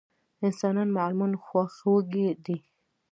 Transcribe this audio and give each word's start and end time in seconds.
انسانان 0.45 0.89
معمولا 0.97 1.37
خواخوږي 1.45 2.27
دي. 2.45 2.57